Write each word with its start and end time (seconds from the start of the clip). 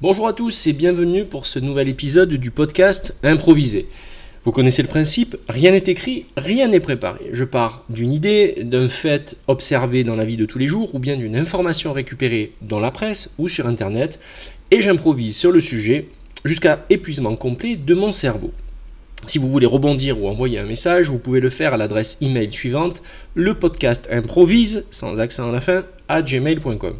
Bonjour 0.00 0.28
à 0.28 0.32
tous 0.32 0.68
et 0.68 0.72
bienvenue 0.72 1.24
pour 1.24 1.46
ce 1.46 1.58
nouvel 1.58 1.88
épisode 1.88 2.32
du 2.32 2.52
podcast 2.52 3.16
Improvisé. 3.24 3.88
Vous 4.44 4.52
connaissez 4.52 4.82
le 4.82 4.86
principe, 4.86 5.36
rien 5.48 5.72
n'est 5.72 5.78
écrit, 5.78 6.26
rien 6.36 6.68
n'est 6.68 6.78
préparé. 6.78 7.30
Je 7.32 7.42
pars 7.42 7.82
d'une 7.90 8.12
idée, 8.12 8.58
d'un 8.62 8.86
fait 8.86 9.36
observé 9.48 10.04
dans 10.04 10.14
la 10.14 10.24
vie 10.24 10.36
de 10.36 10.46
tous 10.46 10.60
les 10.60 10.68
jours 10.68 10.94
ou 10.94 11.00
bien 11.00 11.16
d'une 11.16 11.34
information 11.34 11.92
récupérée 11.92 12.52
dans 12.62 12.78
la 12.78 12.92
presse 12.92 13.28
ou 13.38 13.48
sur 13.48 13.66
internet 13.66 14.20
et 14.70 14.82
j'improvise 14.82 15.36
sur 15.36 15.50
le 15.50 15.58
sujet 15.58 16.06
jusqu'à 16.44 16.84
épuisement 16.90 17.34
complet 17.34 17.74
de 17.74 17.94
mon 17.94 18.12
cerveau. 18.12 18.52
Si 19.26 19.38
vous 19.38 19.50
voulez 19.50 19.66
rebondir 19.66 20.22
ou 20.22 20.28
envoyer 20.28 20.60
un 20.60 20.66
message, 20.66 21.10
vous 21.10 21.18
pouvez 21.18 21.40
le 21.40 21.50
faire 21.50 21.74
à 21.74 21.76
l'adresse 21.76 22.18
email 22.20 22.52
suivante, 22.52 23.02
le 23.34 23.54
podcast 23.54 24.06
improvise, 24.12 24.84
sans 24.92 25.18
accent 25.18 25.48
à 25.48 25.52
la 25.52 25.60
fin, 25.60 25.82
à 26.06 26.22
gmail.com. 26.22 26.94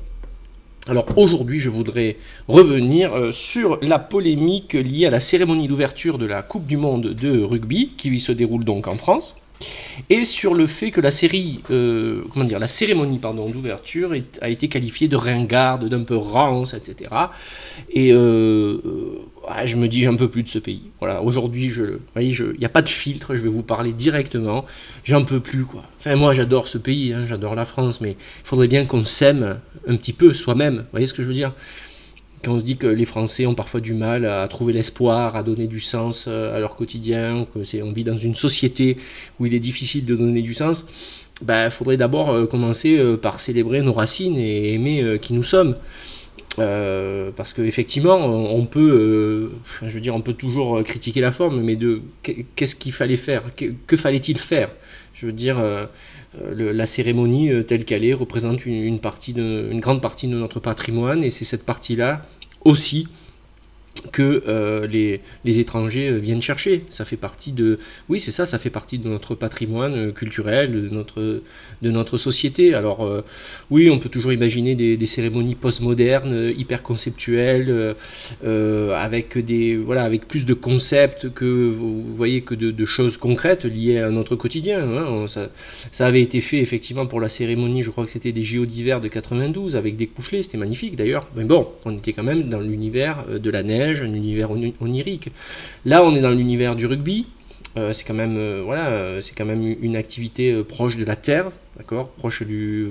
Alors 0.89 1.05
aujourd'hui, 1.17 1.59
je 1.59 1.69
voudrais 1.69 2.17
revenir 2.49 3.15
euh, 3.15 3.31
sur 3.31 3.79
la 3.83 3.99
polémique 3.99 4.73
liée 4.73 5.05
à 5.05 5.11
la 5.11 5.21
cérémonie 5.21 5.69
d'ouverture 5.69 6.17
de 6.17 6.25
la 6.25 6.41
Coupe 6.41 6.67
du 6.67 6.79
Monde 6.79 7.09
de 7.09 7.43
rugby, 7.43 7.93
qui 7.99 8.19
se 8.21 8.33
déroule 8.33 8.65
donc 8.65 8.89
en 8.89 8.97
France, 8.97 9.37
et 10.11 10.25
sur 10.25 10.55
le 10.55 10.67
fait 10.67 10.91
que 10.91 11.01
la 11.01 11.11
série, 11.11 11.61
euh, 11.71 12.23
comment 12.33 12.45
dire, 12.45 12.59
la 12.59 12.69
cérémonie 12.69 13.19
pardon 13.19 13.49
d'ouverture 13.49 14.13
a 14.41 14.49
été 14.49 14.69
qualifiée 14.69 15.09
de 15.09 15.17
ringarde, 15.17 15.89
d'un 15.89 16.03
peu 16.03 16.17
rance, 16.17 16.75
etc. 16.75 17.11
Et 17.91 18.13
euh, 18.13 18.79
je 19.65 19.77
me 19.77 19.89
dis 19.89 20.03
j'en 20.03 20.17
peux 20.17 20.29
plus 20.29 20.43
de 20.43 20.49
ce 20.49 20.59
pays. 20.59 20.91
Voilà, 21.01 21.23
aujourd'hui, 21.23 21.69
je, 21.71 21.85
il 22.17 22.59
n'y 22.59 22.65
a 22.65 22.71
pas 22.71 22.83
de 22.83 22.89
filtre, 22.89 23.37
je 23.37 23.43
vais 23.43 23.49
vous 23.49 23.63
parler 23.63 23.93
directement. 23.93 24.65
J'en 25.05 25.25
peux 25.25 25.41
plus 25.41 25.65
quoi. 25.65 25.85
Enfin 25.99 26.17
moi 26.17 26.33
j'adore 26.33 26.69
ce 26.69 26.79
pays, 26.79 27.13
hein, 27.13 27.25
j'adore 27.27 27.55
la 27.55 27.65
France, 27.65 28.01
mais 28.01 28.13
il 28.13 28.45
faudrait 28.45 28.69
bien 28.69 28.87
qu'on 28.87 29.05
s'aime 29.05 29.59
un 29.87 29.97
petit 29.97 30.13
peu 30.13 30.33
soi-même. 30.33 30.77
Vous 30.77 30.93
voyez 30.93 31.07
ce 31.07 31.15
que 31.15 31.23
je 31.23 31.29
veux 31.29 31.35
dire? 31.35 31.53
Quand 32.43 32.53
on 32.53 32.59
se 32.59 32.65
dit 32.65 32.77
que 32.77 32.87
les 32.87 33.05
Français 33.05 33.47
ont 33.47 33.55
parfois 33.55 33.81
du 33.81 33.95
mal 33.95 34.25
à 34.25 34.47
trouver 34.49 34.73
l'espoir, 34.73 35.37
à 35.37 35.43
donner 35.43 35.67
du 35.67 35.81
sens 35.81 36.27
euh, 36.29 36.57
à 36.57 36.61
leur 36.61 36.77
quotidien, 36.77 37.47
que 37.53 37.83
on 37.83 37.93
vit 37.93 38.05
dans 38.05 38.17
une 38.17 38.37
société 38.37 38.97
où 39.39 39.47
il 39.47 39.55
est 39.55 39.61
difficile 39.61 40.05
de 40.05 40.15
donner 40.15 40.43
du 40.43 40.55
sens, 40.55 40.87
il 41.41 41.47
bah, 41.47 41.71
faudrait 41.71 41.97
d'abord 41.97 42.31
euh, 42.31 42.47
commencer 42.47 42.97
euh, 42.99 43.17
par 43.17 43.41
célébrer 43.41 43.83
nos 43.83 43.93
racines 43.93 44.37
et 44.37 44.75
aimer 44.75 45.19
qui 45.21 45.33
nous 45.33 45.43
sommes. 45.43 45.77
Euh, 46.59 47.31
parce 47.35 47.53
qu'effectivement, 47.53 48.17
on 48.17 48.67
peut, 48.67 49.51
je 49.83 49.99
veux 49.99 50.11
on 50.11 50.21
peut 50.21 50.35
toujours 50.35 50.83
critiquer 50.83 51.21
la 51.21 51.33
forme, 51.33 51.61
mais 51.61 51.77
de 51.77 52.03
qu'est-ce 52.23 52.77
qu'il 52.77 52.93
fallait 52.93 53.17
faire, 53.17 53.45
que, 53.55 53.97
fallait-il 53.97 54.39
faire? 54.39 54.71
Je 55.15 55.27
veux 55.27 55.33
dire, 55.33 55.63
la 56.51 56.87
cérémonie 56.87 57.51
telle 57.67 57.85
qu'elle 57.85 58.05
est 58.05 58.15
représente 58.15 58.67
une, 58.67 58.75
une 58.75 59.81
grande 59.81 60.01
partie 60.01 60.29
de 60.29 60.35
notre 60.35 60.61
patrimoine, 60.61 61.25
et 61.25 61.31
c'est 61.31 61.45
cette 61.45 61.65
partie-là 61.65 62.27
aussi 62.65 63.09
que 64.01 64.43
euh, 64.47 64.87
les, 64.87 65.21
les, 65.45 65.59
étrangers 65.59 66.09
euh, 66.11 66.19
viennent 66.19 66.43
chercher. 66.43 66.85
Ça 66.91 67.05
fait 67.05 67.17
partie 67.17 67.53
de, 67.53 67.79
oui, 68.09 68.21
c'est 68.21 68.31
ça, 68.31 68.47
ça 68.47 68.59
fait 68.59 68.71
partie 68.71 68.99
de 68.99 69.09
notre 69.09 69.35
patrimoine 69.35 69.95
euh, 69.95 70.13
culturel, 70.13 70.73
de 70.73 70.89
notre, 70.89 71.43
de 71.83 71.91
notre 71.91 72.17
société. 72.17 72.75
Alors, 72.75 73.23
oui, 73.71 73.91
on 73.91 73.99
peut 73.99 74.09
toujours 74.09 74.33
imaginer 74.33 74.75
des, 74.75 74.97
des 74.97 75.07
cérémonies 75.07 75.55
postmodernes, 75.55 76.53
hyper 76.57 76.83
conceptuelles, 76.83 77.95
avec 78.45 79.39
des, 79.39 79.77
voilà, 79.77 80.05
avec 80.05 80.27
plus 80.29 80.47
de 80.47 80.55
concepts 80.55 81.33
que, 81.33 81.45
vous 81.45 82.03
voyez, 82.15 82.43
que 82.43 82.55
de, 82.55 82.85
choses 82.85 83.17
concrètes 83.17 83.65
liées 83.65 83.99
à 83.99 84.11
notre 84.11 84.35
quotidien. 84.37 84.81
Hein. 84.81 85.27
Ça, 85.27 85.51
ça, 85.93 86.07
avait 86.07 86.23
été 86.23 86.41
fait 86.41 86.59
effectivement 86.59 87.07
pour 87.07 87.21
la 87.21 87.29
cérémonie, 87.29 87.83
je 87.83 87.91
crois 87.91 88.05
que 88.05 88.11
c'était 88.11 88.33
des 88.33 88.43
JO 88.43 88.65
d'hiver 88.67 89.01
de 89.01 89.09
92 89.09 89.77
avec 89.77 89.97
des 89.97 90.07
coufflets, 90.07 90.43
c'était 90.43 90.59
magnifique 90.59 90.97
d'ailleurs. 90.97 91.27
Mais 91.37 91.45
bon, 91.45 91.69
on 91.85 91.97
était 91.97 92.13
quand 92.13 92.23
même 92.23 92.49
dans 92.49 92.61
l'univers 92.61 93.25
de 93.29 93.51
la 93.51 93.63
neige 93.63 93.88
un 93.97 94.13
univers 94.13 94.51
onirique. 94.81 95.31
Là, 95.85 96.05
on 96.05 96.15
est 96.15 96.21
dans 96.21 96.31
l'univers 96.31 96.77
du 96.77 96.87
rugby. 96.87 97.27
Euh, 97.77 97.93
c'est 97.93 98.05
quand 98.05 98.15
même 98.15 98.37
euh, 98.39 98.63
voilà, 98.65 98.89
euh, 98.89 99.21
c'est 99.21 99.35
quand 99.35 99.45
même 99.45 99.63
une 99.63 99.97
activité 99.97 100.63
proche 100.65 100.97
de 100.97 101.05
la 101.05 101.17
terre, 101.17 101.51
d'accord, 101.77 102.11
proche 102.11 102.43
du, 102.43 102.89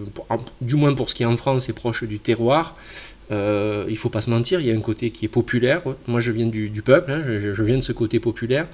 du 0.61 0.75
moins 0.75 0.94
pour 0.94 1.09
ce 1.09 1.16
qui 1.16 1.23
est 1.23 1.25
en 1.25 1.38
France, 1.38 1.66
c'est 1.66 1.73
proche 1.73 2.03
du 2.03 2.19
terroir. 2.19 2.75
il 3.31 3.97
faut 3.97 4.09
pas 4.09 4.22
se 4.22 4.29
mentir, 4.29 4.61
il 4.61 4.67
y 4.67 4.72
a 4.72 4.75
un 4.75 4.81
côté 4.81 5.11
qui 5.11 5.25
est 5.25 5.29
populaire. 5.29 5.81
Moi, 6.07 6.22
je 6.22 6.31
viens 6.31 6.47
du, 6.47 6.81
peuple, 6.81 7.11
hein, 7.11 7.23
je, 7.38 7.63
viens 7.63 7.77
de 7.77 7.81
ce 7.81 7.91
côté 7.91 8.19
populaire. 8.19 8.67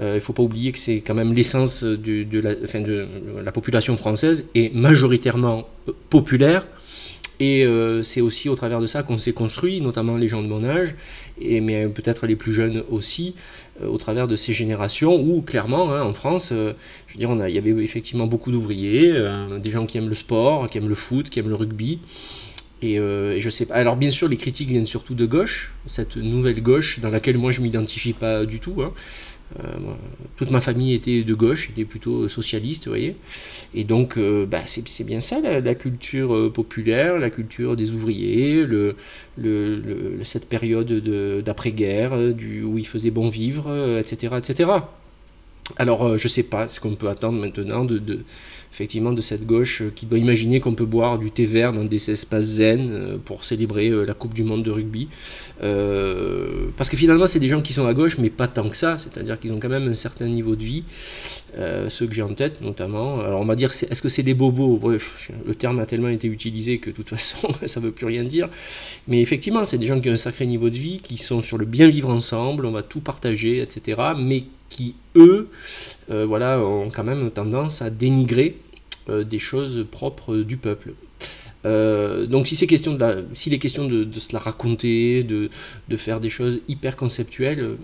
il 0.00 0.20
faut 0.20 0.34
pas 0.34 0.42
oublier 0.42 0.72
que 0.72 0.78
c'est 0.78 1.00
quand 1.00 1.14
même 1.14 1.32
l'essence 1.32 1.82
de, 1.82 2.24
de, 2.24 2.40
la, 2.40 2.54
de 2.54 3.08
la 3.42 3.52
population 3.52 3.96
française 3.96 4.46
est 4.54 4.74
majoritairement 4.74 5.68
populaire. 6.10 6.66
Et 7.38 7.64
euh, 7.64 8.02
c'est 8.02 8.20
aussi 8.20 8.48
au 8.48 8.54
travers 8.54 8.80
de 8.80 8.86
ça 8.86 9.02
qu'on 9.02 9.18
s'est 9.18 9.32
construit, 9.32 9.80
notamment 9.80 10.16
les 10.16 10.28
gens 10.28 10.42
de 10.42 10.48
mon 10.48 10.64
âge, 10.64 10.94
mais 11.40 11.86
peut-être 11.88 12.26
les 12.26 12.36
plus 12.36 12.52
jeunes 12.52 12.82
aussi, 12.90 13.34
euh, 13.82 13.88
au 13.88 13.98
travers 13.98 14.26
de 14.26 14.36
ces 14.36 14.52
générations 14.52 15.16
où, 15.20 15.42
clairement, 15.42 15.92
hein, 15.92 16.02
en 16.02 16.14
France, 16.14 16.50
euh, 16.52 16.72
je 17.06 17.14
veux 17.14 17.18
dire, 17.18 17.46
il 17.46 17.54
y 17.54 17.58
avait 17.58 17.70
effectivement 17.82 18.26
beaucoup 18.26 18.50
d'ouvriers, 18.50 19.12
des 19.62 19.70
gens 19.70 19.86
qui 19.86 19.98
aiment 19.98 20.08
le 20.08 20.14
sport, 20.14 20.68
qui 20.70 20.78
aiment 20.78 20.88
le 20.88 20.94
foot, 20.94 21.28
qui 21.28 21.38
aiment 21.38 21.50
le 21.50 21.56
rugby. 21.56 22.00
Et, 22.82 23.00
sais 23.50 23.66
pas. 23.66 23.74
Alors 23.74 23.96
bien 23.96 24.10
sûr, 24.10 24.28
les 24.28 24.36
critiques 24.36 24.68
viennent 24.68 24.86
surtout 24.86 25.14
de 25.14 25.26
gauche, 25.26 25.72
cette 25.86 26.16
nouvelle 26.16 26.62
gauche 26.62 27.00
dans 27.00 27.08
laquelle 27.08 27.38
moi 27.38 27.50
je 27.50 27.62
m'identifie 27.62 28.12
pas 28.12 28.44
du 28.44 28.60
tout. 28.60 28.82
Hein. 28.82 28.92
Euh, 29.60 29.76
toute 30.36 30.50
ma 30.50 30.60
famille 30.60 30.92
était 30.94 31.22
de 31.22 31.34
gauche, 31.34 31.70
était 31.70 31.84
plutôt 31.84 32.28
socialiste, 32.28 32.86
vous 32.86 32.90
voyez. 32.90 33.16
Et 33.74 33.84
donc, 33.84 34.16
euh, 34.16 34.44
bah, 34.44 34.62
c'est 34.66 35.04
bien 35.04 35.20
ça, 35.20 35.40
la, 35.40 35.74
culture 35.74 36.34
euh, 36.34 36.52
populaire, 36.52 37.18
la 37.18 37.30
culture 37.30 37.76
des 37.76 37.92
ouvriers, 37.92 38.64
le, 38.64 38.96
cette 40.24 40.48
période 40.48 40.92
d'après-guerre, 41.44 42.12
où 42.12 42.78
il 42.78 42.86
faisait 42.86 43.10
bon 43.10 43.28
vivre, 43.28 43.98
etc. 43.98 44.34
etc. 44.38 44.70
Alors, 45.78 46.16
je 46.16 46.24
ne 46.24 46.28
sais 46.28 46.44
pas 46.44 46.68
ce 46.68 46.80
qu'on 46.80 46.94
peut 46.94 47.08
attendre 47.08 47.40
maintenant 47.40 47.84
de, 47.84 48.00
effectivement 48.76 49.12
de 49.12 49.22
cette 49.22 49.46
gauche 49.46 49.80
euh, 49.80 49.92
qui 49.94 50.04
doit 50.04 50.18
imaginer 50.18 50.60
qu'on 50.60 50.74
peut 50.74 50.84
boire 50.84 51.18
du 51.18 51.30
thé 51.30 51.46
vert 51.46 51.72
dans 51.72 51.84
des 51.84 52.10
espaces 52.10 52.44
zen 52.44 52.90
euh, 52.90 53.16
pour 53.16 53.42
célébrer 53.42 53.88
euh, 53.88 54.04
la 54.04 54.12
Coupe 54.12 54.34
du 54.34 54.44
Monde 54.44 54.62
de 54.64 54.70
rugby. 54.70 55.08
parce 56.76 56.90
que 56.90 56.96
finalement, 56.98 57.26
c'est 57.26 57.38
des 57.38 57.48
gens 57.48 57.62
qui 57.62 57.72
sont 57.72 57.86
à 57.86 57.94
gauche, 57.94 58.18
mais 58.18 58.28
pas 58.28 58.48
tant 58.48 58.68
que 58.68 58.76
ça, 58.76 58.98
c'est-à-dire 58.98 59.40
qu'ils 59.40 59.52
ont 59.54 59.60
quand 59.60 59.70
même 59.70 59.88
un 59.88 59.94
certain 59.94 60.28
niveau 60.28 60.54
de 60.56 60.62
vie, 60.62 60.84
ceux 61.88 62.06
que 62.06 62.12
j'ai 62.12 62.22
en 62.22 62.34
tête 62.34 62.60
notamment. 62.60 63.20
Alors 63.20 63.40
on 63.40 63.46
va 63.46 63.54
dire, 63.54 63.70
est-ce 63.70 64.02
que 64.02 64.10
c'est 64.10 64.22
des 64.22 64.34
bobos? 64.34 64.76
Bref, 64.76 65.30
le 65.46 65.54
terme 65.54 65.78
a 65.78 65.86
tellement 65.86 66.08
été 66.08 66.28
utilisé 66.28 66.78
que 66.78 66.90
de 66.90 66.96
toute 66.96 67.08
façon, 67.16 67.48
ça 67.64 67.80
ne 67.80 67.86
veut 67.86 67.92
plus 67.92 68.06
rien 68.06 68.24
dire. 68.24 68.50
Mais 69.08 69.22
effectivement, 69.22 69.64
c'est 69.64 69.78
des 69.78 69.86
gens 69.86 69.98
qui 70.00 70.10
ont 70.10 70.12
un 70.12 70.18
sacré 70.18 70.44
niveau 70.44 70.68
de 70.68 70.76
vie, 70.76 71.00
qui 71.02 71.16
sont 71.16 71.40
sur 71.40 71.56
le 71.56 71.64
bien 71.64 71.88
vivre 71.88 72.10
ensemble, 72.10 72.66
on 72.66 72.72
va 72.72 72.82
tout 72.82 73.00
partager, 73.00 73.62
etc. 73.62 74.02
Mais 74.18 74.44
qui, 74.68 74.94
eux, 75.14 75.48
voilà, 76.08 76.60
ont 76.60 76.90
quand 76.90 77.04
même 77.04 77.30
tendance 77.30 77.82
à 77.82 77.90
dénigrer 77.90 78.58
euh, 79.08 79.22
des 79.22 79.38
choses 79.38 79.86
propres 79.88 80.38
du 80.38 80.56
peuple. 80.56 80.94
Euh, 81.64 82.26
donc 82.26 82.48
si 82.48 82.56
c'est 82.56 82.66
question 82.66 82.94
de 82.94 83.24
s'il 83.34 83.54
est 83.54 83.60
question 83.60 83.86
de, 83.86 84.18
se 84.18 84.32
la 84.32 84.40
raconter, 84.40 85.22
de, 85.22 85.48
de, 85.88 85.96
faire 85.96 86.18
des 86.18 86.28
choses 86.28 86.60
hyper 86.66 86.96
conceptuelles, 86.96 87.60
euh, 87.60 87.76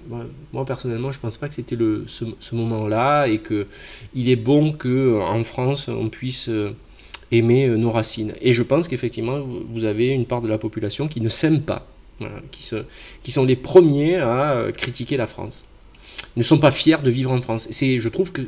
moi, 0.52 0.64
personnellement 0.64 1.12
je 1.12 1.20
pense 1.20 1.36
pas 1.38 1.46
que 1.46 1.54
c'était 1.54 1.76
le 1.76 2.04
ce, 2.08 2.24
ce 2.40 2.56
moment-là 2.56 3.26
et 3.26 3.38
que 3.38 3.68
il 4.14 4.28
est 4.30 4.36
bon 4.36 4.72
que 4.72 5.20
en 5.20 5.44
France 5.44 5.86
on 5.86 6.08
puisse 6.08 6.50
aimer 7.30 7.68
nos 7.68 7.92
racines. 7.92 8.34
Et 8.40 8.52
je 8.52 8.64
pense 8.64 8.88
qu'effectivement 8.88 9.38
vous 9.40 9.84
avez 9.84 10.08
une 10.08 10.26
part 10.26 10.42
de 10.42 10.48
la 10.48 10.58
population 10.58 11.06
qui 11.06 11.20
ne 11.20 11.28
s'aime 11.28 11.62
pas, 11.62 11.86
qui, 12.50 12.64
se, 12.64 12.82
qui 13.22 13.30
sont 13.30 13.44
les 13.44 13.56
premiers 13.56 14.16
à 14.16 14.66
critiquer 14.76 15.16
la 15.16 15.28
France. 15.28 15.66
Ne 16.36 16.42
sont 16.42 16.58
pas 16.58 16.70
fiers 16.70 17.02
de 17.02 17.10
vivre 17.10 17.30
en 17.30 17.40
France. 17.40 17.68
C'est, 17.70 17.98
je 17.98 18.08
trouve 18.08 18.32
que, 18.32 18.42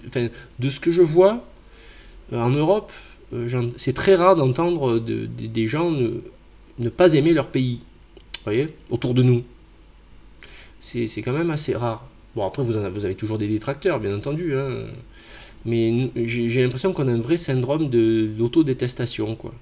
de 0.59 0.69
ce 0.69 0.81
que 0.81 0.91
je 0.91 1.03
vois, 1.03 1.45
euh, 2.33 2.41
en 2.41 2.51
Europe, 2.51 2.91
euh, 3.33 3.71
c'est 3.77 3.95
très 3.95 4.15
rare 4.15 4.37
d'entendre 4.37 4.99
des 4.99 5.67
gens 5.67 5.91
ne, 5.91 6.89
pas 6.89 7.13
aimer 7.15 7.33
leur 7.33 7.49
pays. 7.49 7.81
Voyez 8.45 8.69
Autour 8.91 9.15
de 9.15 9.23
nous. 9.23 9.43
C'est 10.81 11.23
quand 11.23 11.33
même 11.33 11.51
assez 11.51 11.75
rare. 11.75 12.07
Bon, 12.37 12.47
après, 12.47 12.63
vous, 12.63 12.73
vous 12.73 13.05
avez 13.05 13.15
toujours 13.15 13.39
des 13.39 13.49
détracteurs, 13.49 14.01
bien 14.01 14.15
entendu. 14.15 14.55
Hein. 14.55 14.87
Mais 15.65 16.11
j'ai 16.27 16.63
l'impression 16.63 16.93
qu'on 16.93 17.09
a 17.09 17.13
un 17.13 17.21
vrai 17.21 17.37
syndrome 17.37 17.89
d'autodétestation, 17.89 19.35
quoi. 19.35 19.55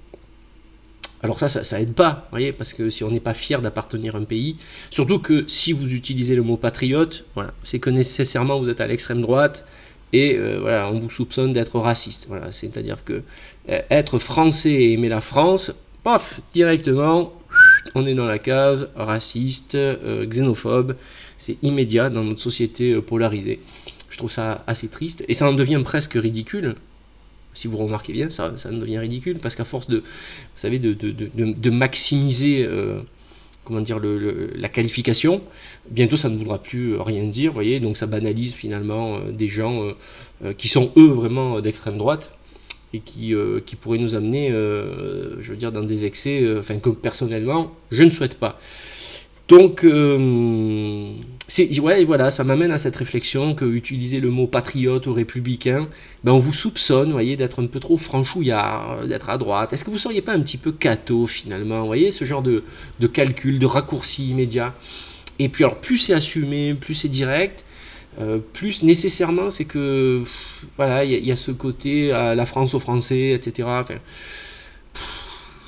Alors 1.22 1.38
ça, 1.38 1.48
ça, 1.48 1.62
ça, 1.62 1.80
aide 1.80 1.94
pas, 1.94 2.26
voyez, 2.30 2.52
parce 2.52 2.72
que 2.72 2.90
si 2.90 3.04
on 3.04 3.10
n'est 3.10 3.20
pas 3.20 3.34
fier 3.34 3.62
d'appartenir 3.62 4.16
à 4.16 4.18
un 4.18 4.24
pays, 4.24 4.56
surtout 4.90 5.20
que 5.20 5.44
si 5.46 5.72
vous 5.72 5.92
utilisez 5.92 6.34
le 6.34 6.42
mot 6.42 6.56
patriote, 6.56 7.24
voilà, 7.34 7.52
c'est 7.62 7.78
que 7.78 7.90
nécessairement 7.90 8.58
vous 8.58 8.68
êtes 8.68 8.80
à 8.80 8.88
l'extrême 8.88 9.22
droite, 9.22 9.64
et 10.12 10.36
euh, 10.36 10.58
voilà, 10.60 10.90
on 10.90 11.00
vous 11.00 11.10
soupçonne 11.10 11.52
d'être 11.52 11.78
raciste. 11.78 12.28
C'est-à-dire 12.50 13.04
que 13.04 13.22
euh, 13.70 13.80
être 13.90 14.18
français 14.18 14.70
et 14.70 14.92
aimer 14.92 15.08
la 15.08 15.20
France, 15.20 15.72
paf, 16.04 16.40
directement, 16.52 17.32
on 17.94 18.06
est 18.06 18.14
dans 18.14 18.26
la 18.26 18.38
case 18.38 18.88
raciste, 18.94 19.74
euh, 19.74 20.26
xénophobe. 20.26 20.96
C'est 21.38 21.56
immédiat 21.62 22.10
dans 22.10 22.24
notre 22.24 22.40
société 22.40 23.00
polarisée. 23.00 23.60
Je 24.10 24.18
trouve 24.18 24.30
ça 24.30 24.62
assez 24.66 24.88
triste 24.88 25.24
et 25.28 25.34
ça 25.34 25.48
en 25.48 25.54
devient 25.54 25.80
presque 25.82 26.12
ridicule. 26.12 26.76
Si 27.54 27.68
vous 27.68 27.76
remarquez 27.76 28.12
bien, 28.12 28.30
ça, 28.30 28.56
ça 28.56 28.70
en 28.70 28.78
devient 28.78 28.98
ridicule 28.98 29.38
parce 29.38 29.56
qu'à 29.56 29.64
force 29.64 29.88
de, 29.88 29.98
vous 29.98 30.04
savez, 30.56 30.78
de, 30.78 30.92
de, 30.92 31.10
de, 31.10 31.28
de 31.34 31.70
maximiser 31.70 32.68
comment 33.64 33.80
dire, 33.80 34.00
la 34.00 34.68
qualification, 34.68 35.42
bientôt 35.90 36.16
ça 36.16 36.28
ne 36.28 36.36
voudra 36.36 36.58
plus 36.58 36.96
rien 36.96 37.24
dire, 37.24 37.52
voyez, 37.52 37.78
donc 37.78 37.96
ça 37.96 38.06
banalise 38.06 38.54
finalement 38.54 39.20
des 39.30 39.48
gens 39.48 39.92
qui 40.58 40.68
sont 40.68 40.90
eux 40.96 41.10
vraiment 41.10 41.60
d'extrême 41.60 41.96
droite 41.96 42.32
et 42.92 42.98
qui, 42.98 43.34
qui 43.64 43.76
pourraient 43.76 43.98
nous 43.98 44.14
amener, 44.16 44.48
je 44.50 45.48
veux 45.48 45.56
dire, 45.56 45.70
dans 45.72 45.84
des 45.84 46.04
excès, 46.04 46.44
enfin 46.58 46.78
que 46.78 46.90
personnellement, 46.90 47.72
je 47.90 48.02
ne 48.02 48.10
souhaite 48.10 48.38
pas. 48.38 48.58
Donc, 49.48 49.84
euh, 51.60 51.80
ouais, 51.80 52.04
voilà, 52.04 52.30
ça 52.30 52.44
m'amène 52.44 52.70
à 52.70 52.78
cette 52.78 52.96
réflexion 52.96 53.54
que 53.54 53.64
utiliser 53.64 54.20
le 54.20 54.30
mot 54.30 54.46
patriote 54.46 55.06
ou 55.06 55.12
républicain, 55.12 55.88
ben 56.24 56.32
on 56.32 56.38
vous 56.38 56.52
soupçonne, 56.52 57.12
voyez, 57.12 57.36
d'être 57.36 57.62
un 57.62 57.66
peu 57.66 57.80
trop 57.80 57.98
franchouillard, 57.98 59.06
d'être 59.06 59.30
à 59.30 59.38
droite. 59.38 59.72
Est-ce 59.72 59.84
que 59.84 59.90
vous 59.90 59.96
ne 59.96 60.00
seriez 60.00 60.22
pas 60.22 60.32
un 60.32 60.40
petit 60.40 60.58
peu 60.58 60.72
cato 60.72 61.26
finalement, 61.26 61.84
voyez, 61.84 62.10
ce 62.10 62.24
genre 62.24 62.42
de, 62.42 62.62
calcul, 63.12 63.58
de 63.58 63.66
raccourci 63.66 64.30
immédiat? 64.30 64.74
Et 65.38 65.48
puis 65.48 65.64
alors, 65.64 65.80
plus 65.80 65.98
c'est 65.98 66.14
assumé, 66.14 66.74
plus 66.74 66.94
c'est 66.94 67.08
direct, 67.08 67.64
euh, 68.20 68.38
plus 68.38 68.82
nécessairement 68.82 69.50
c'est 69.50 69.64
que, 69.64 70.22
voilà, 70.76 71.04
il 71.04 71.24
y, 71.24 71.32
a 71.32 71.36
ce 71.36 71.50
côté 71.50 72.12
à 72.12 72.34
la 72.34 72.46
France 72.46 72.74
aux 72.74 72.78
Français, 72.78 73.30
etc. 73.30 73.68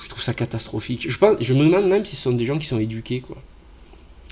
Je 0.03 0.09
trouve 0.09 0.23
ça 0.23 0.35
catastrophique. 0.35 1.11
Je, 1.11 1.19
pense, 1.19 1.37
je 1.41 1.55
me 1.55 1.65
demande 1.65 1.89
même 1.89 2.05
si 2.05 2.17
ce 2.17 2.23
sont 2.23 2.33
des 2.33 2.47
gens 2.47 2.59
qui 2.59 2.67
sont 2.67 2.79
éduqués, 2.79 3.21
quoi. 3.21 3.39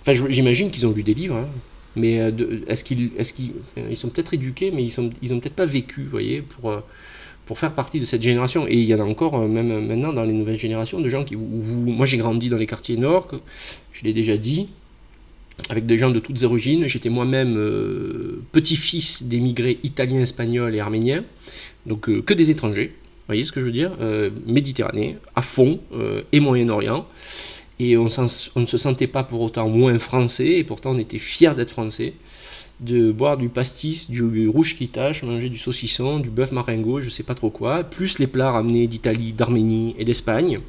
Enfin, 0.03 0.27
j'imagine 0.31 0.71
qu'ils 0.71 0.87
ont 0.87 0.91
lu 0.91 1.05
des 1.05 1.15
livres, 1.15 1.37
hein. 1.37 1.49
mais 1.95 2.21
euh, 2.21 2.31
est-ce 2.67 2.83
qu'ils 2.83 3.11
ils 3.77 3.97
sont 3.97 4.09
peut-être 4.09 4.35
éduqués, 4.35 4.73
mais 4.73 4.83
ils 4.83 4.93
ils 5.23 5.33
ont 5.33 5.39
peut-être 5.39 5.55
pas 5.55 5.67
vécu, 5.67 6.03
voyez, 6.11 6.43
pour 6.43 6.71
euh, 6.71 6.81
pour 7.47 7.59
faire 7.59 7.73
partie 7.73 8.01
de 8.01 8.05
cette 8.05 8.23
génération. 8.23 8.67
Et 8.67 8.75
il 8.75 8.85
y 8.85 8.95
en 8.95 9.01
a 9.01 9.05
encore, 9.05 9.37
euh, 9.37 9.47
même 9.47 9.87
maintenant, 9.87 10.13
dans 10.13 10.25
les 10.25 10.33
nouvelles 10.33 10.59
générations, 10.59 11.01
de 11.01 11.09
gens 11.09 11.25
qui. 11.25 11.37
moi, 11.37 12.05
j'ai 12.05 12.17
grandi 12.17 12.49
dans 12.49 12.57
les 12.57 12.67
quartiers 12.67 12.97
nord, 12.97 13.29
je 13.93 14.03
l'ai 14.03 14.13
déjà 14.13 14.37
dit, 14.37 14.71
avec 15.71 15.87
des 15.87 15.99
gens 15.99 16.11
de 16.11 16.19
toutes 16.19 16.43
origines. 16.43 16.89
J'étais 16.89 17.09
moi-même 17.09 17.55
petit-fils 18.51 19.25
d'émigrés 19.25 19.79
italiens, 19.85 20.21
espagnols 20.21 20.75
et 20.75 20.81
arméniens, 20.81 21.23
donc 21.87 22.11
que 22.25 22.35
des 22.35 22.51
étrangers. 22.51 22.89
Vous 22.89 23.27
voyez 23.29 23.45
ce 23.45 23.53
que 23.53 23.61
je 23.61 23.67
veux 23.67 23.73
dire? 23.73 23.93
Méditerranée, 24.47 25.17
à 25.37 25.43
fond, 25.43 25.79
et 26.33 26.41
Moyen-Orient 26.41 27.07
et 27.83 27.97
on, 27.97 28.05
ne 28.05 28.09
se 28.67 28.77
sentait 28.77 29.09
pas 29.09 29.25
pour 29.25 29.41
autant 29.41 29.69
moins 29.69 29.99
français, 29.99 30.59
et 30.59 30.65
pourtant 30.65 30.93
on 30.93 30.99
était 30.99 31.19
fiers 31.19 31.55
d'être 31.55 31.73
français, 31.73 32.15
de 32.81 33.11
boire 33.11 33.37
du 33.37 33.49
pastis, 33.49 34.09
du 34.09 34.49
rouge 34.49 34.77
qui 34.77 34.89
tâche, 34.89 35.23
manger 35.23 35.49
du 35.49 35.59
saucisson, 35.59 36.21
du 36.21 36.31
bœuf 36.31 36.53
marengo, 36.53 37.01
je 37.01 37.11
sais 37.11 37.25
pas 37.25 37.35
trop 37.35 37.51
quoi, 37.51 37.83
plus 37.83 38.19
les 38.19 38.27
plats 38.29 38.53
ramenés 38.53 38.87
d'Italie, 38.87 39.33
d'Arménie 39.33 39.97
et 39.99 40.05
d'Espagne. 40.05 40.61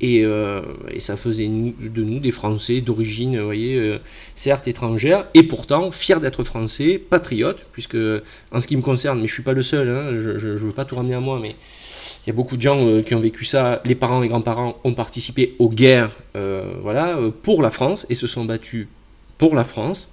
Et, 0.00 0.24
euh, 0.24 0.60
ça 0.98 1.16
faisait 1.16 1.48
de 1.48 2.04
nous 2.04 2.20
des 2.20 2.30
Français 2.30 2.80
d'origine, 2.80 3.40
voyez, 3.40 3.76
euh, 3.76 3.98
certes 4.34 4.68
étrangère, 4.68 5.26
et 5.34 5.42
pourtant 5.42 5.90
fiers 5.90 6.20
d'être 6.20 6.44
Français, 6.44 6.98
patriotes, 6.98 7.64
puisque 7.72 7.96
en 8.52 8.60
ce 8.60 8.66
qui 8.66 8.76
me 8.76 8.82
concerne, 8.82 9.20
mais 9.20 9.26
je 9.26 9.32
suis 9.32 9.42
pas 9.42 9.54
le 9.54 9.62
seul, 9.62 9.88
hein, 9.88 10.18
je 10.18 10.48
ne 10.48 10.56
veux 10.56 10.70
pas 10.70 10.84
tout 10.84 10.96
ramener 10.96 11.14
à 11.14 11.20
moi, 11.20 11.40
mais 11.40 11.56
il 12.26 12.30
y 12.30 12.32
a 12.32 12.34
beaucoup 12.34 12.56
de 12.56 12.62
gens 12.62 12.84
euh, 12.84 13.02
qui 13.02 13.14
ont 13.14 13.20
vécu 13.20 13.44
ça. 13.44 13.80
Les 13.84 13.94
parents 13.94 14.20
et 14.22 14.28
grands-parents 14.28 14.78
ont 14.82 14.94
participé 14.94 15.54
aux 15.60 15.70
guerres 15.70 16.10
euh, 16.34 16.74
voilà, 16.82 17.16
euh, 17.16 17.30
pour 17.30 17.62
la 17.62 17.70
France 17.70 18.04
et 18.10 18.16
se 18.16 18.26
sont 18.26 18.44
battus 18.44 18.88
pour 19.38 19.54
la 19.54 19.64
France. 19.64 20.10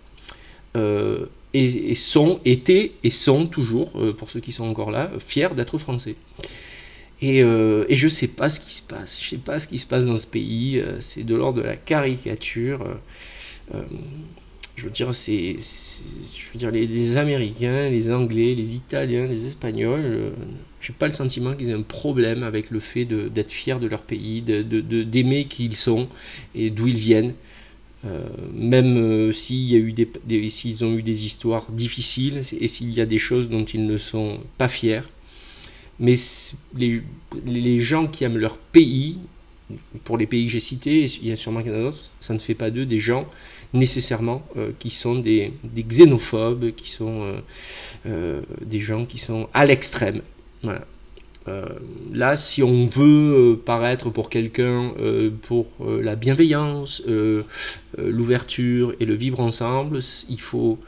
Et, 1.56 1.94
sont, 1.94 2.40
étaient 2.46 2.94
et 3.04 3.12
sont 3.12 3.46
toujours, 3.46 3.92
pour 4.18 4.32
ceux 4.32 4.40
qui 4.40 4.52
sont 4.52 4.66
encore 4.66 4.90
là, 4.90 5.12
fiers 5.20 5.54
d'être 5.56 5.78
français. 5.78 6.16
Et, 7.22 7.42
je 7.42 8.04
ne 8.04 8.10
sais 8.10 8.28
pas 8.28 8.50
ce 8.50 8.60
qui 8.60 8.74
se 8.74 8.82
passe. 8.82 9.20
Je 9.22 9.26
ne 9.26 9.30
sais 9.30 9.46
pas 9.46 9.60
ce 9.60 9.68
qui 9.68 9.78
se 9.78 9.86
passe 9.86 10.08
dans 10.08 10.16
ce 10.16 10.26
pays. 10.26 10.84
c'est 11.00 11.24
de 11.24 11.36
l'ordre 11.36 11.62
de 11.62 11.68
la 11.68 11.76
caricature 11.76 12.84
je 14.76 14.84
veux 14.84 14.90
dire, 14.90 15.14
c'est, 15.14 15.58
je 15.60 16.52
veux 16.52 16.58
dire 16.58 16.72
les, 16.72 17.18
Américains, 17.18 17.88
les 17.92 18.12
Anglais, 18.12 18.56
les 18.56 18.76
Italiens, 18.76 19.28
les 19.28 19.46
Espagnols, 19.46 20.34
je 20.84 20.92
n'ai 20.92 20.98
pas 20.98 21.08
le 21.08 21.14
sentiment 21.14 21.54
qu'ils 21.54 21.70
aient 21.70 21.74
un 21.74 21.82
problème 21.82 22.44
avec 22.44 22.70
le 22.70 22.82
fait 22.82 23.06
d'être 23.06 23.52
fiers 23.52 23.80
de 23.80 23.88
leur 23.88 24.02
pays, 24.02 24.42
d'aimer 24.42 25.46
qui 25.46 25.66
ils 25.66 25.78
sont 25.78 26.10
et 26.54 26.70
d'où 26.70 26.88
ils 26.88 26.98
viennent. 26.98 27.34
Euh, 28.06 28.22
même 28.54 28.98
euh, 28.98 29.32
s'il 29.32 29.64
y 29.64 29.76
a 29.76 29.78
eu 29.78 29.94
des, 29.94 30.50
s'ils 30.50 30.84
ont 30.84 30.94
eu 30.94 31.02
des 31.02 31.26
histoires 31.26 31.72
difficiles 31.72 32.42
et 32.60 32.68
s'il 32.68 32.94
y 32.94 33.00
a 33.00 33.06
des 33.06 33.18
choses 33.18 33.48
dont 33.48 33.64
ils 33.64 33.86
ne 33.86 33.98
sont 33.98 34.42
pas 34.58 34.68
fiers. 34.68 35.04
Mais 36.02 36.16
les, 36.76 37.80
gens 37.80 38.08
qui 38.08 38.26
aiment 38.26 38.38
leur 38.38 38.58
pays, 38.58 39.20
pour 40.04 40.18
les 40.18 40.28
pays 40.28 40.48
que 40.48 40.52
j'ai 40.52 40.60
cités, 40.60 41.06
il 41.06 41.30
y 41.30 41.32
a 41.32 41.38
sûrement 41.38 41.64
qu'il 41.64 41.72
y 41.72 41.76
en 41.76 41.92
ça 42.20 42.34
ne 42.34 42.40
fait 42.40 42.56
pas 42.56 42.72
d'eux 42.72 42.86
des 42.86 43.00
gens 43.00 43.26
nécessairement 43.72 44.46
euh, 44.58 44.72
qui 44.80 44.90
sont 44.90 45.16
des, 45.16 45.54
xénophobes, 45.74 46.76
qui 46.76 46.90
sont 46.90 47.42
des 48.06 48.80
gens 48.82 49.06
qui 49.06 49.18
sont 49.18 49.48
à 49.54 49.66
l'extrême. 49.66 50.22
Là, 52.14 52.36
si 52.36 52.64
on 52.64 52.88
veut 52.88 53.60
paraître 53.66 54.10
pour 54.10 54.30
quelqu'un 54.30 54.94
pour 55.44 55.68
la 56.02 56.16
bienveillance, 56.16 57.04
l'ouverture 57.98 58.94
et 59.00 59.06
le 59.06 59.14
vivre 59.14 59.40
ensemble, 59.40 60.00
il 60.30 60.42
faut 60.42 60.80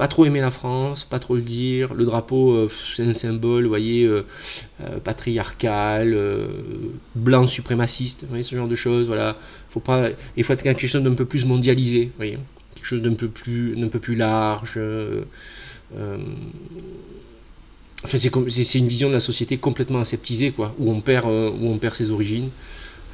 pas 0.00 0.08
trop 0.08 0.24
aimer 0.24 0.40
la 0.40 0.50
France, 0.50 1.04
pas 1.04 1.18
trop 1.18 1.36
le 1.36 1.42
dire. 1.42 1.92
Le 1.92 2.06
drapeau, 2.06 2.52
euh, 2.52 2.70
c'est 2.96 3.04
un 3.04 3.12
symbole, 3.12 3.66
voyez, 3.66 4.04
euh, 4.04 4.24
euh, 4.80 4.98
patriarcal, 4.98 6.16
blanc 7.14 7.46
suprémaciste, 7.46 8.24
ce 8.40 8.56
genre 8.56 8.66
de 8.66 8.76
choses. 8.76 9.06
Voilà, 9.06 9.36
il 10.38 10.44
faut 10.44 10.54
être 10.54 10.62
quelque 10.62 10.86
chose 10.86 11.02
d'un 11.02 11.12
peu 11.12 11.26
plus 11.26 11.44
mondialisé, 11.44 12.06
vous 12.06 12.16
voyez, 12.16 12.38
quelque 12.76 12.86
chose 12.86 13.02
d'un 13.02 13.12
peu 13.12 13.28
plus, 13.28 13.76
d'un 13.76 13.88
peu 13.88 13.98
plus 13.98 14.14
large. 14.14 14.80
C'est 18.04 18.74
une 18.74 18.86
vision 18.86 19.08
de 19.08 19.14
la 19.14 19.20
société 19.20 19.58
complètement 19.58 20.00
aseptisée, 20.00 20.52
quoi, 20.52 20.74
où 20.78 20.90
on 20.90 21.00
perd, 21.00 21.26
où 21.26 21.66
on 21.68 21.78
perd 21.78 21.94
ses 21.94 22.10
origines. 22.10 22.50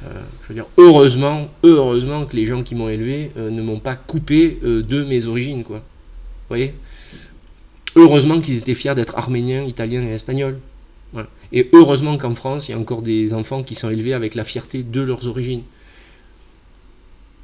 je 0.03 0.47
veux 0.47 0.55
dire, 0.55 0.65
heureusement, 0.77 1.49
heureusement 1.63 2.25
que 2.25 2.35
les 2.35 2.45
gens 2.45 2.63
qui 2.63 2.75
m'ont 2.75 2.89
élevé 2.89 3.31
ne 3.35 3.61
m'ont 3.61 3.79
pas 3.79 3.95
coupé 3.95 4.57
de 4.61 5.03
mes 5.03 5.25
origines, 5.25 5.63
quoi 5.63 5.83
voyez? 6.49 6.73
Heureusement 7.95 8.39
qu'ils 8.39 8.57
étaient 8.57 8.75
fiers 8.75 8.95
d'être 8.95 9.17
arméniens, 9.17 9.63
italiens 9.63 10.03
et 10.03 10.11
espagnols. 10.11 10.59
Et 11.53 11.69
heureusement 11.71 12.17
qu'en 12.17 12.35
France, 12.35 12.67
il 12.67 12.71
y 12.71 12.73
a 12.73 12.77
encore 12.77 13.01
des 13.01 13.33
enfants 13.33 13.63
qui 13.63 13.73
sont 13.73 13.89
élevés 13.89 14.13
avec 14.13 14.35
la 14.35 14.43
fierté 14.43 14.83
de 14.83 15.01
leurs 15.01 15.27
origines. 15.27 15.63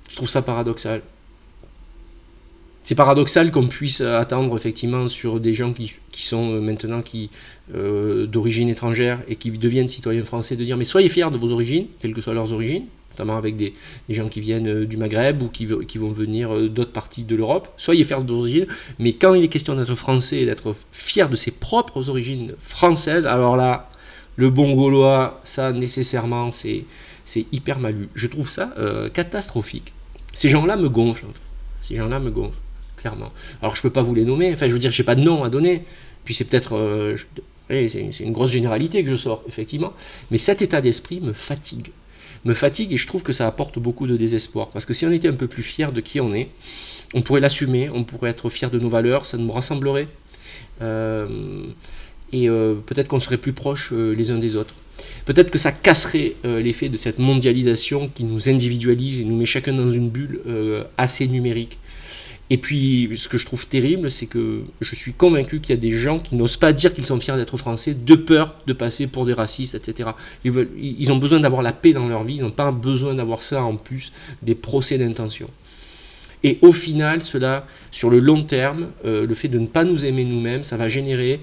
Je 0.10 0.18
trouve 0.18 0.30
ça 0.30 0.42
paradoxal. 0.42 1.01
C'est 2.83 2.95
paradoxal 2.95 3.52
qu'on 3.52 3.68
puisse 3.68 4.02
attendre 4.02 4.56
effectivement 4.56 5.07
sur 5.07 5.40
des 5.40 5.54
gens 5.54 5.73
qui, 5.73 5.94
sont 6.18 6.54
euh, 6.54 6.59
maintenant 6.59 7.02
qui 7.02 7.30
euh, 7.73 8.28
d'origine 8.28 8.69
étrangère 8.69 9.21
et 9.28 9.37
qui 9.37 9.52
deviennent 9.52 9.87
citoyens 9.87 10.25
français 10.25 10.56
de 10.56 10.63
dire 10.63 10.78
mais 10.78 10.83
soyez 10.83 11.09
fiers 11.09 11.31
de 11.31 11.37
vos 11.37 11.52
origines, 11.52 11.87
quelles 11.99 12.13
que 12.13 12.21
soient 12.21 12.33
leurs 12.33 12.54
origines, 12.54 12.85
notamment 13.13 13.37
avec 13.37 13.56
des, 13.56 13.73
gens 14.09 14.28
qui 14.28 14.42
viennent 14.42 14.68
euh, 14.68 14.85
du 14.85 14.97
Maghreb 14.97 15.42
ou 15.42 15.47
qui, 15.47 15.68
qui 15.87 15.97
vont 15.97 16.11
venir 16.11 16.54
euh, 16.54 16.69
d'autres 16.69 16.92
parties 16.92 17.23
de 17.23 17.35
l'Europe. 17.35 17.69
Soyez 17.78 18.04
fiers 18.04 18.23
d'origine, 18.23 18.68
mais 18.99 19.13
quand 19.13 19.33
il 19.33 19.44
est 19.44 19.47
question 19.47 19.75
d'être 19.75 19.95
français 19.95 20.42
et 20.42 20.45
d'être 20.45 20.75
fier 20.92 21.30
de 21.30 21.35
ses 21.35 21.52
propres 21.52 22.09
origines 22.09 22.54
françaises, 22.59 23.25
alors 23.28 23.56
là, 23.56 23.90
le 24.35 24.49
bon 24.49 24.73
gaulois, 24.73 25.42
ça 25.44 25.71
nécessairement, 25.71 26.52
c'est, 26.52 26.85
hyper 27.52 27.80
mal 27.80 27.95
Je 28.16 28.28
trouve 28.28 28.49
ça 28.49 28.73
euh, 28.78 29.09
catastrophique. 29.09 29.94
Ces 30.33 30.49
gens-là 30.49 30.75
me 30.75 30.90
gonflent. 30.90 31.28
Ces 31.81 31.95
gens-là 31.95 32.19
me 32.19 32.31
gonflent, 32.31 32.57
clairement. 32.97 33.31
Alors 33.62 33.76
je 33.76 33.81
peux 33.81 33.90
pas 33.90 34.04
vous 34.04 34.16
les 34.16 34.26
nommer, 34.26 34.54
enfin 34.54 34.68
je 34.68 34.73
veux 34.73 34.80
dire, 34.80 34.92
j'ai 34.92 35.04
pas 35.04 35.16
de 35.16 35.21
nom 35.21 35.44
à 35.44 35.50
donner. 35.50 35.83
Puis 36.26 36.33
c'est 36.33 36.45
peut-être... 36.45 37.16
c'est 37.69 38.19
une 38.19 38.31
grosse 38.31 38.52
généralité 38.52 39.04
que 39.04 39.09
je 39.09 39.16
sors, 39.16 39.44
effectivement. 39.47 39.94
Mais 40.31 40.38
cet 40.38 40.62
état 40.62 40.80
d'esprit 40.80 41.19
me 41.19 41.33
fatigue 41.33 41.92
me 42.45 42.54
fatigue 42.54 42.92
et 42.92 42.97
je 42.97 43.07
trouve 43.07 43.23
que 43.23 43.33
ça 43.33 43.47
apporte 43.47 43.80
beaucoup 43.80 44.07
de 44.07 44.18
désespoir. 44.18 44.69
Parce 44.69 44.85
que 44.85 44.94
si 44.94 45.06
on 45.06 45.12
était 45.12 45.28
un 45.28 45.33
peu 45.33 45.47
plus 45.47 45.64
fier 45.64 45.92
de 45.92 46.02
qui 46.02 46.19
on 46.19 46.33
est, 46.33 46.50
on 47.14 47.21
pourrait 47.21 47.42
l'assumer, 47.42 47.90
on 47.94 48.04
pourrait 48.04 48.31
être 48.31 48.50
fier 48.50 48.69
de 48.71 48.80
nos 48.80 48.90
valeurs, 48.90 49.26
ça 49.26 49.38
nous 49.38 49.52
rassemblerait. 49.52 50.07
Euh, 50.81 51.64
et 52.31 52.50
euh, 52.50 52.76
peut-être 52.76 53.07
qu'on 53.07 53.19
serait 53.19 53.38
plus 53.38 53.54
proches 53.54 53.92
euh, 53.94 54.14
les 54.16 54.31
uns 54.31 54.40
des 54.40 54.56
autres. 54.56 54.73
Peut-être 55.26 55.52
que 55.52 55.57
ça 55.57 55.71
casserait 55.71 56.35
l'effet 56.44 56.88
de 56.88 56.97
cette 56.97 57.18
mondialisation 57.18 58.09
qui 58.14 58.23
nous 58.23 58.47
individualise 58.47 59.21
et 59.21 59.23
nous 59.23 59.35
met 59.35 59.45
chacun 59.45 59.73
dans 59.73 59.90
une 59.90 60.09
bulle 60.09 60.42
assez 60.97 61.28
numérique. 61.28 61.80
Et 62.54 62.57
puis, 62.57 63.10
ce 63.18 63.28
que 63.28 63.40
je 63.40 63.48
trouve 63.48 63.66
terrible, 63.66 64.12
c'est 64.12 64.28
que 64.28 64.62
je 64.80 64.94
suis 64.94 65.12
convaincu 65.12 65.60
qu'il 65.60 65.74
y 65.74 65.78
a 65.78 65.81
des 65.81 65.90
gens 65.90 66.19
qui 66.19 66.36
n'osent 66.36 66.56
pas 66.56 66.72
dire 66.72 66.94
qu'ils 66.94 67.07
sont 67.07 67.19
fiers 67.19 67.36
d'être 67.36 67.57
français, 67.57 67.95
de 67.95 68.14
peur 68.14 68.54
de 68.68 68.74
passer 68.74 69.07
pour 69.07 69.26
des 69.26 69.33
racistes, 69.33 69.74
etc. 69.74 70.12
Ils, 70.45 71.12
ont 71.12 71.18
besoin 71.18 71.40
d'avoir 71.40 71.64
la 71.64 71.74
paix 71.74 71.94
dans 71.94 72.07
leur 72.07 72.24
vie, 72.24 72.36
ils 72.36 72.44
n'ont 72.44 72.52
pas 72.52 72.72
besoin 72.72 73.16
d'avoir 73.16 73.42
ça 73.42 73.64
en 73.64 73.76
plus 73.76 74.12
des 74.44 74.54
procès 74.54 75.00
d'intention. 75.00 75.50
Et 76.44 76.60
au 76.62 76.72
final, 76.72 77.24
cela, 77.24 77.66
sur 77.90 78.12
le 78.12 78.19
long 78.19 78.44
terme, 78.44 78.90
euh, 79.04 79.26
le 79.26 79.33
fait 79.33 79.48
de 79.48 79.57
ne 79.57 79.66
pas 79.66 79.83
nous 79.83 80.06
aimer 80.06 80.24
nous-mêmes, 80.24 80.64
ça 80.64 80.78
va 80.78 80.88
générer 80.88 81.40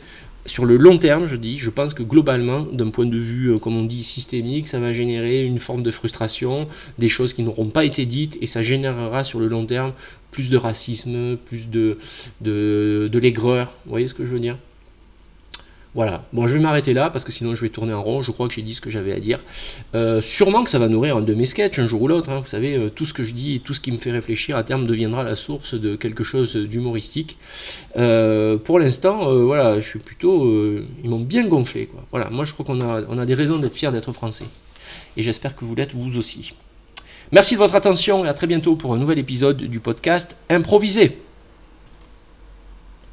sur 0.47 0.65
le 0.65 0.77
long 0.77 0.99
terme, 0.99 1.27
je 1.27 1.37
dis, 1.37 1.59
je 1.59 1.71
pense 1.71 1.95
que 1.95 2.03
globalement, 2.03 2.63
d'un 2.73 2.91
point 2.91 3.07
de 3.07 3.19
vue, 3.19 3.49
euh, 3.49 3.59
comme 3.59 3.77
on 3.77 3.85
dit, 3.85 4.05
systémique, 4.05 4.69
ça 4.69 4.79
va 4.79 4.93
générer 4.93 5.43
une 5.43 5.59
forme 5.59 5.83
de 5.83 5.91
frustration, 5.91 6.67
des 6.99 7.09
choses 7.09 7.35
qui 7.35 7.43
n'auront 7.43 7.69
pas 7.69 7.85
été 7.85 8.07
dites, 8.07 8.39
et 8.41 8.47
ça 8.47 8.63
générera 8.63 9.25
sur 9.25 9.39
le 9.39 9.49
long 9.49 9.67
terme 9.67 9.93
plus 10.31 10.49
de 10.49 10.57
racisme, 10.57 11.37
plus 11.37 11.69
de, 11.69 11.99
de, 12.41 13.09
de 13.11 13.19
l'aigreur. 13.19 13.75
Vous 13.85 13.91
voyez 13.91 14.09
ce 14.09 14.15
que 14.15 14.25
je 14.25 14.31
veux 14.31 14.41
dire? 14.41 14.57
Voilà, 15.95 16.25
bon 16.33 16.47
je 16.47 16.55
vais 16.55 16.61
m'arrêter 16.61 16.93
là 16.93 17.11
parce 17.11 17.25
que 17.25 17.33
sinon 17.33 17.57
je 17.57 17.63
vais 17.63 17.69
tourner 17.69 17.93
en 17.93 18.03
rond, 18.03 18.23
je 18.23 18.31
crois 18.31 18.47
que 18.47 18.55
j'ai 18.55 18.63
dit 18.63 18.75
ce 18.75 18.81
que 18.81 18.91
j'avais 18.91 19.13
à 19.13 19.19
dire. 19.19 19.43
Euh, 19.95 20.21
sûrement 20.21 20.63
que 20.63 20.71
ça 20.71 20.79
va 20.79 20.89
nourrir 20.89 21.17
un 21.17 21.21
de 21.21 21.35
mes 21.35 21.47
sketchs 21.47 21.81
un 21.81 21.89
jour 21.89 22.03
ou 22.03 22.09
l'autre, 22.09 22.31
hein. 22.31 22.39
vous 22.41 22.47
savez, 22.47 22.77
euh, 22.77 22.91
tout 22.91 23.05
ce 23.05 23.13
que 23.13 23.25
je 23.25 23.33
dis 23.33 23.57
et 23.57 23.59
tout 23.59 23.75
ce 23.75 23.81
qui 23.81 23.91
me 23.91 23.99
fait 23.99 24.13
réfléchir 24.13 24.57
à 24.57 24.63
terme 24.63 24.87
deviendra 24.87 25.25
la 25.25 25.35
source 25.35 25.75
de 25.75 25.97
quelque 25.97 26.23
chose 26.23 26.55
d'humoristique. 26.55 27.39
Euh, 27.97 28.57
pour 28.57 28.79
l'instant, 28.79 29.35
voilà, 29.45 29.81
je 29.81 29.87
suis 29.89 29.99
plutôt... 29.99 30.47
ils 31.03 31.11
m'ont 31.11 31.21
bien 31.21 31.47
gonflé. 31.47 31.89
Voilà, 32.13 32.31
moi 32.31 32.45
je 32.45 32.53
crois 32.53 32.65
qu'on 32.65 32.81
a, 32.81 33.23
a 33.23 33.27
des 33.27 33.35
raisons 33.35 33.59
d'être 33.59 33.77
fiers 33.77 33.91
d'être 33.91 34.13
français. 34.13 34.47
Et 35.17 35.23
j'espère 35.23 35.57
que 35.57 35.65
vous 35.65 35.75
l'êtes 35.75 35.95
vous 35.95 36.19
aussi. 36.19 36.55
Merci 37.33 37.55
de 37.55 37.59
votre 37.59 37.75
attention 37.75 38.25
et 38.25 38.29
à 38.29 38.35
très 38.35 38.47
bientôt 38.47 38.77
pour 38.77 38.95
un 38.95 38.99
nouvel 38.99 39.19
épisode 39.19 39.57
du 39.57 39.81
podcast 39.81 40.37
Improvisé. 40.49 41.30